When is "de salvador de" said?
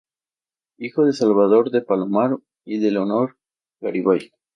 1.05-1.83